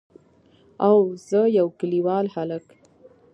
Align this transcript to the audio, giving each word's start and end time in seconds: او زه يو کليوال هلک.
او 0.87 0.97
زه 1.27 1.41
يو 1.59 1.67
کليوال 1.79 2.25
هلک. 2.35 2.65